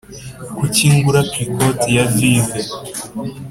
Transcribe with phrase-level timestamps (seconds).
[0.57, 2.61] kuki ngura cliquot ya veuve,